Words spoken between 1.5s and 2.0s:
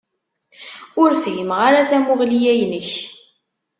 ara